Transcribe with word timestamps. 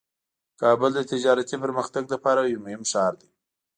کابل 0.61 0.91
د 0.95 1.01
تجارتي 1.11 1.55
پرمختګ 1.63 2.03
لپاره 2.13 2.41
یو 2.43 2.63
مهم 2.65 2.83
ښار 2.91 3.13
دی. 3.21 3.29